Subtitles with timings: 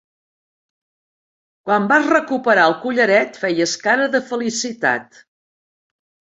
[1.67, 5.25] Quan vas recuperar el collaret feies cara de felicitat.